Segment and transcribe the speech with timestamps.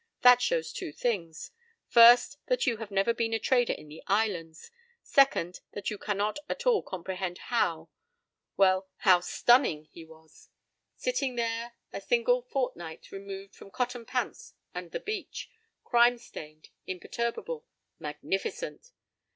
[0.23, 4.71] That shows two things—first, that you've never been a trader in the islands;
[5.03, 10.49] second, that you cannot at all comprehend how—well, how stunning he was.
[10.95, 15.51] Sitting there, a single fortnight removed from cotton pants and the beach,
[15.83, 17.67] crime stained, imperturbable,
[17.99, 18.93] magnificent!